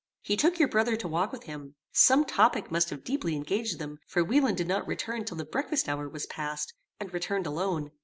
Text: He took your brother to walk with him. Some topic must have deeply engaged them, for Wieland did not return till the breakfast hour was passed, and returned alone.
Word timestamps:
He 0.23 0.35
took 0.35 0.57
your 0.57 0.67
brother 0.67 0.95
to 0.95 1.07
walk 1.07 1.31
with 1.31 1.43
him. 1.43 1.75
Some 1.91 2.25
topic 2.25 2.71
must 2.71 2.89
have 2.89 3.03
deeply 3.03 3.35
engaged 3.35 3.77
them, 3.77 3.99
for 4.07 4.23
Wieland 4.23 4.57
did 4.57 4.67
not 4.67 4.87
return 4.87 5.25
till 5.25 5.37
the 5.37 5.45
breakfast 5.45 5.87
hour 5.87 6.09
was 6.09 6.25
passed, 6.25 6.73
and 6.99 7.13
returned 7.13 7.45
alone. 7.45 7.91